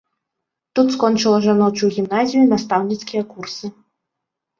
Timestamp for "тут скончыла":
0.77-1.37